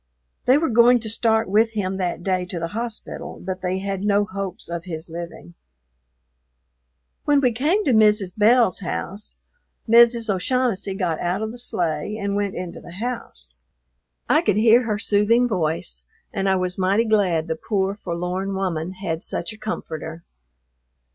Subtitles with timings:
[0.45, 4.01] They were going to start with him that day to the hospital, but they had
[4.01, 5.53] no hopes of his living.
[7.25, 8.35] When we came to Mrs.
[8.35, 9.35] Belle's house,
[9.87, 10.27] Mrs.
[10.27, 13.53] O'Shaughnessy got out of the sleigh and went into the house.
[14.27, 16.01] I could hear her soothing voice,
[16.33, 20.23] and I was mighty glad the poor, forlorn woman had such a comforter.